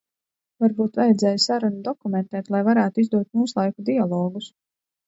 [0.63, 4.55] Varbūt vajadzēja sarunu dokumentēt, lai varētu izdot mūslaiku dialogus.